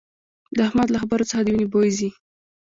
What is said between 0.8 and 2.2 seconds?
له خبرو څخه د وينې بوي ځي